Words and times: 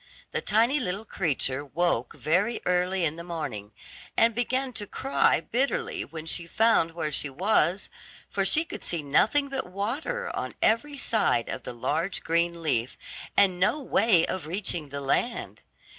The 0.31 0.41
tiny 0.41 0.79
little 0.79 1.05
creature 1.05 1.63
woke 1.63 2.13
very 2.13 2.59
early 2.65 3.05
in 3.05 3.17
the 3.17 3.23
morning, 3.23 3.71
and 4.17 4.33
began 4.33 4.73
to 4.73 4.87
cry 4.87 5.39
bitterly 5.41 6.03
when 6.05 6.25
she 6.25 6.47
found 6.47 6.95
where 6.95 7.11
she 7.11 7.29
was, 7.29 7.87
for 8.27 8.43
she 8.43 8.65
could 8.65 8.83
see 8.83 9.03
nothing 9.03 9.47
but 9.49 9.67
water 9.67 10.35
on 10.35 10.55
every 10.59 10.97
side 10.97 11.49
of 11.49 11.61
the 11.61 11.73
large 11.73 12.23
green 12.23 12.63
leaf, 12.63 12.97
and 13.37 13.59
no 13.59 13.79
way 13.79 14.25
of 14.25 14.47
reaching 14.47 14.89
the 14.89 15.01
land. 15.01 15.61